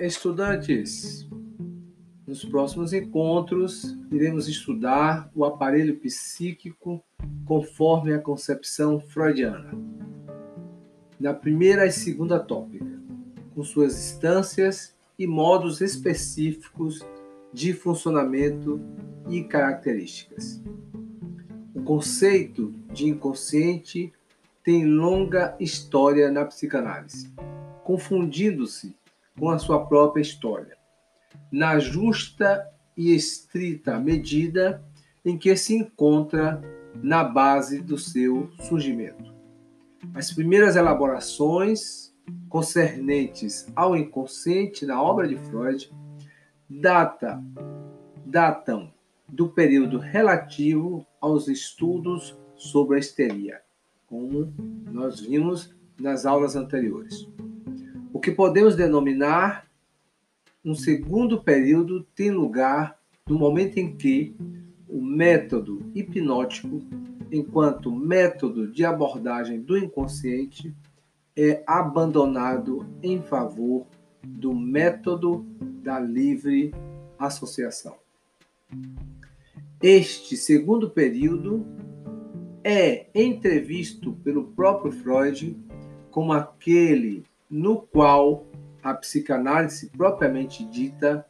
estudantes! 0.00 1.28
Nos 2.26 2.42
próximos 2.42 2.94
encontros, 2.94 3.98
iremos 4.10 4.48
estudar 4.48 5.30
o 5.34 5.44
aparelho 5.44 5.96
psíquico 5.96 7.04
conforme 7.44 8.14
a 8.14 8.18
concepção 8.18 8.98
freudiana. 8.98 9.70
Na 11.18 11.34
primeira 11.34 11.84
e 11.84 11.92
segunda 11.92 12.38
tópica, 12.38 12.98
com 13.54 13.62
suas 13.62 13.94
instâncias 13.94 14.96
e 15.18 15.26
modos 15.26 15.82
específicos 15.82 17.04
de 17.52 17.74
funcionamento 17.74 18.80
e 19.28 19.44
características. 19.44 20.62
O 21.74 21.82
conceito 21.82 22.72
de 22.90 23.06
inconsciente 23.06 24.12
tem 24.64 24.86
longa 24.86 25.54
história 25.60 26.30
na 26.30 26.46
psicanálise, 26.46 27.30
confundindo-se 27.84 28.98
com 29.40 29.48
a 29.48 29.58
sua 29.58 29.86
própria 29.86 30.20
história, 30.20 30.76
na 31.50 31.78
justa 31.78 32.70
e 32.94 33.14
estrita 33.14 33.98
medida 33.98 34.84
em 35.24 35.38
que 35.38 35.56
se 35.56 35.74
encontra 35.74 36.62
na 37.02 37.24
base 37.24 37.80
do 37.80 37.96
seu 37.96 38.50
surgimento. 38.60 39.34
As 40.14 40.30
primeiras 40.30 40.76
elaborações 40.76 42.14
concernentes 42.50 43.66
ao 43.74 43.96
inconsciente 43.96 44.84
na 44.84 45.02
obra 45.02 45.26
de 45.26 45.36
Freud 45.36 45.90
data, 46.68 47.42
datam 48.26 48.92
do 49.26 49.48
período 49.48 49.98
relativo 49.98 51.06
aos 51.18 51.48
estudos 51.48 52.38
sobre 52.56 52.96
a 52.96 53.00
histeria, 53.00 53.62
como 54.06 54.52
nós 54.92 55.20
vimos 55.20 55.74
nas 55.98 56.26
aulas 56.26 56.56
anteriores. 56.56 57.26
O 58.20 58.22
que 58.22 58.32
podemos 58.32 58.76
denominar 58.76 59.66
um 60.62 60.74
segundo 60.74 61.42
período 61.42 62.02
tem 62.14 62.30
lugar 62.30 63.00
no 63.26 63.38
momento 63.38 63.78
em 63.78 63.96
que 63.96 64.36
o 64.86 65.00
método 65.00 65.90
hipnótico, 65.94 66.82
enquanto 67.32 67.90
método 67.90 68.70
de 68.70 68.84
abordagem 68.84 69.62
do 69.62 69.74
inconsciente, 69.74 70.76
é 71.34 71.64
abandonado 71.66 72.86
em 73.02 73.22
favor 73.22 73.86
do 74.22 74.54
método 74.54 75.46
da 75.82 75.98
livre 75.98 76.74
associação. 77.18 77.96
Este 79.82 80.36
segundo 80.36 80.90
período 80.90 81.64
é 82.62 83.06
entrevisto 83.14 84.12
pelo 84.22 84.48
próprio 84.48 84.92
Freud 84.92 85.56
como 86.10 86.34
aquele 86.34 87.24
no 87.50 87.82
qual 87.82 88.46
a 88.82 88.94
psicanálise 88.94 89.90
propriamente 89.90 90.64
dita 90.64 91.26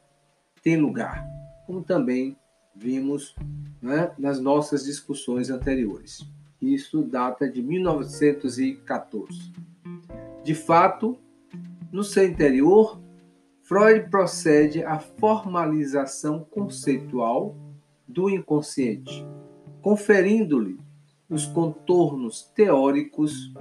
tem 0.63 0.77
lugar, 0.77 1.27
como 1.67 1.83
também 1.83 2.37
vimos 2.77 3.35
né, 3.81 4.13
nas 4.19 4.39
nossas 4.39 4.85
discussões 4.85 5.51
anteriores. 5.51 6.25
Isso 6.61 7.03
data 7.03 7.49
de 7.51 7.63
1914. 7.63 9.53
De 10.45 10.55
fato, 10.55 11.19
no 11.91 12.05
seu 12.05 12.27
interior, 12.27 13.01
Freud 13.63 14.11
procede 14.11 14.83
à 14.83 14.99
formalização 14.99 16.45
conceitual 16.45 17.57
do 18.07 18.29
inconsciente, 18.29 19.25
conferindo-lhe 19.81 20.79
os 21.29 21.47
contornos 21.47 22.43
teóricos 22.55 23.53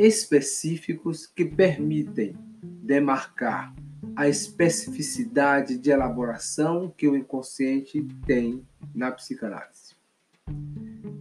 específicos 0.00 1.26
que 1.26 1.44
permitem 1.44 2.34
demarcar 2.62 3.74
a 4.16 4.26
especificidade 4.26 5.76
de 5.76 5.90
elaboração 5.90 6.90
que 6.96 7.06
o 7.06 7.14
inconsciente 7.14 8.02
tem 8.24 8.66
na 8.94 9.12
psicanálise. 9.12 9.94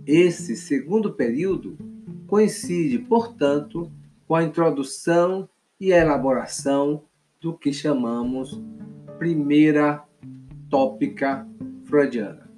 Esse 0.05 0.55
segundo 0.55 1.13
período 1.13 1.77
coincide, 2.25 2.99
portanto, 2.99 3.91
com 4.25 4.35
a 4.35 4.43
introdução 4.43 5.49
e 5.77 5.91
a 5.91 5.97
elaboração 5.97 7.03
do 7.41 7.57
que 7.57 7.73
chamamos 7.73 8.61
primeira 9.17 10.05
tópica 10.69 11.45
freudiana. 11.83 12.49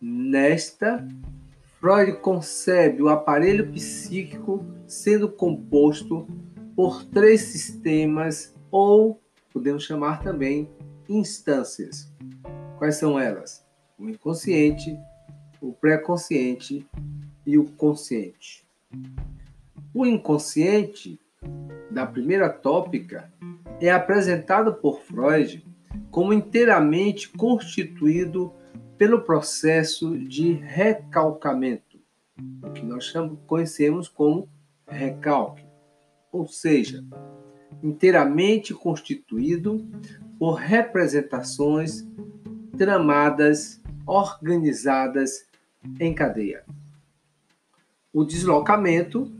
Nesta, 0.00 1.06
Freud 1.78 2.20
concebe 2.20 3.02
o 3.02 3.08
aparelho 3.08 3.70
psíquico 3.72 4.64
sendo 4.86 5.28
composto 5.28 6.26
por 6.74 7.04
três 7.04 7.42
sistemas 7.42 8.54
ou 8.70 9.20
podemos 9.52 9.84
chamar 9.84 10.22
também 10.22 10.70
instâncias. 11.08 12.12
Quais 12.78 12.96
são 12.96 13.18
elas? 13.18 13.64
O 13.98 14.08
inconsciente, 14.08 14.98
o 15.60 15.72
pré-consciente 15.72 16.86
e 17.46 17.58
o 17.58 17.64
consciente. 17.64 18.66
O 19.92 20.06
inconsciente 20.06 21.20
da 21.90 22.06
primeira 22.06 22.48
tópica 22.48 23.30
é 23.80 23.90
apresentado 23.90 24.74
por 24.74 25.00
Freud 25.02 25.64
como 26.10 26.32
inteiramente 26.32 27.28
constituído 27.28 28.52
pelo 28.98 29.20
processo 29.20 30.18
de 30.18 30.52
recalcamento, 30.52 31.98
o 32.62 32.70
que 32.70 32.84
nós 32.84 33.04
chamamos, 33.04 33.38
conhecemos 33.46 34.08
como 34.08 34.48
recalque, 34.86 35.64
ou 36.32 36.46
seja, 36.46 37.04
inteiramente 37.82 38.72
constituído 38.74 39.86
por 40.38 40.54
representações 40.54 42.06
tramadas, 42.76 43.80
organizadas 44.06 45.46
em 45.98 46.14
cadeia. 46.14 46.64
O 48.12 48.24
deslocamento 48.24 49.30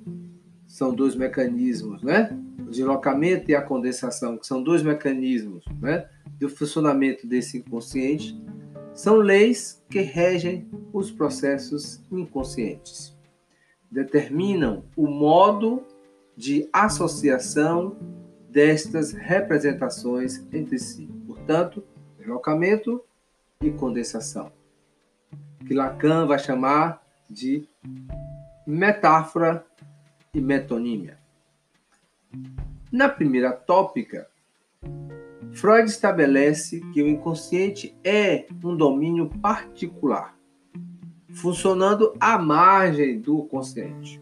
são 0.67 0.94
dois 0.94 1.15
mecanismos, 1.15 2.03
né? 2.03 2.37
O 2.61 2.71
deslocamento 2.71 3.50
e 3.50 3.55
a 3.55 3.62
condensação, 3.62 4.37
que 4.37 4.47
são 4.47 4.62
dois 4.62 4.83
mecanismos, 4.83 5.65
né, 5.81 6.09
do 6.38 6.49
funcionamento 6.49 7.27
desse 7.27 7.59
inconsciente, 7.59 8.38
são 8.97 9.17
leis 9.17 9.84
que 9.91 10.01
regem 10.01 10.67
os 10.91 11.11
processos 11.11 12.01
inconscientes. 12.11 13.15
Determinam 13.91 14.84
o 14.97 15.07
modo 15.07 15.84
de 16.34 16.67
associação 16.73 17.95
destas 18.49 19.12
representações 19.12 20.43
entre 20.51 20.79
si. 20.79 21.06
Portanto, 21.27 21.85
deslocamento 22.19 23.05
e 23.61 23.71
condensação, 23.71 24.51
que 25.67 25.75
Lacan 25.75 26.27
vai 26.27 26.39
chamar 26.39 27.03
de 27.29 27.69
metáfora 28.67 29.65
e 30.33 30.41
metonímia. 30.41 31.19
Na 32.91 33.11
primeira 33.11 33.53
tópica, 33.53 34.27
Freud 35.56 35.89
estabelece 35.89 36.81
que 36.93 37.03
o 37.03 37.09
inconsciente 37.09 37.97
é 38.05 38.47
um 38.62 38.77
domínio 38.77 39.31
particular, 39.41 40.39
funcionando 41.33 42.12
à 42.21 42.39
margem 42.39 43.19
do 43.19 43.43
consciente, 43.44 44.21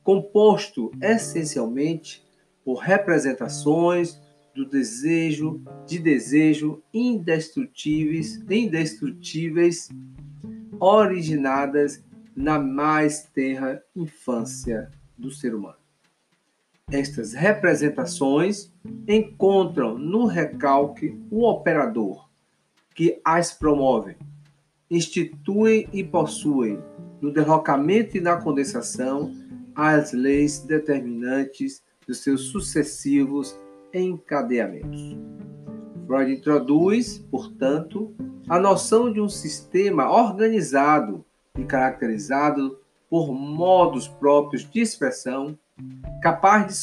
composto 0.00 0.92
essencialmente 1.02 2.24
por 2.64 2.76
representações 2.76 4.20
do 4.54 4.64
desejo, 4.64 5.60
de 5.88 5.98
desejo 5.98 6.80
indestrutíveis, 6.94 8.40
indestrutíveis 8.48 9.88
originadas 10.78 12.04
na 12.36 12.60
mais 12.60 13.24
tenra 13.34 13.82
infância 13.96 14.88
do 15.18 15.32
ser 15.32 15.52
humano. 15.52 15.79
Estas 16.92 17.34
representações 17.34 18.72
encontram 19.06 19.96
no 19.96 20.26
recalque 20.26 21.16
o 21.30 21.48
operador 21.48 22.28
que 22.96 23.20
as 23.24 23.52
promove, 23.52 24.16
instituem 24.90 25.88
e 25.92 26.02
possuem, 26.02 26.82
no 27.20 27.32
derrocamento 27.32 28.16
e 28.16 28.20
na 28.20 28.36
condensação, 28.36 29.32
as 29.74 30.12
leis 30.12 30.58
determinantes 30.58 31.82
dos 32.06 32.18
seus 32.24 32.48
sucessivos 32.48 33.56
encadeamentos. 33.94 35.16
Freud 36.06 36.32
introduz, 36.32 37.18
portanto, 37.30 38.12
a 38.48 38.58
noção 38.58 39.12
de 39.12 39.20
um 39.20 39.28
sistema 39.28 40.10
organizado 40.10 41.24
e 41.56 41.64
caracterizado 41.64 42.80
por 43.08 43.32
modos 43.32 44.08
próprios 44.08 44.68
de 44.68 44.80
expressão 44.80 45.56
capaz 46.22 46.66
de 46.66 46.74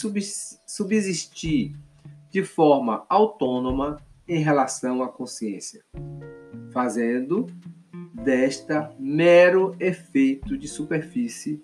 subsistir 0.66 1.76
de 2.30 2.44
forma 2.44 3.06
autônoma 3.10 3.98
em 4.28 4.40
relação 4.40 5.02
à 5.02 5.08
consciência, 5.08 5.84
fazendo 6.72 7.48
desta 8.14 8.94
mero 9.00 9.76
efeito 9.80 10.58
de 10.58 10.68
superfície 10.68 11.64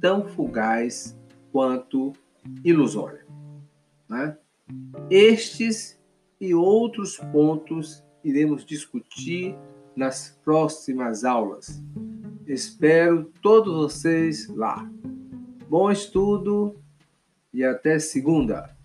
tão 0.00 0.26
fugaz 0.26 1.18
quanto 1.50 2.12
ilusória. 2.62 3.26
Né? 4.08 4.36
Estes 5.10 5.98
e 6.40 6.54
outros 6.54 7.16
pontos 7.32 8.04
iremos 8.22 8.64
discutir 8.64 9.56
nas 9.96 10.38
próximas 10.44 11.24
aulas. 11.24 11.82
Espero 12.46 13.32
todos 13.40 13.74
vocês 13.74 14.46
lá. 14.48 14.88
Bom 15.68 15.90
estudo 15.90 16.80
e 17.52 17.64
até 17.64 17.98
segunda! 17.98 18.75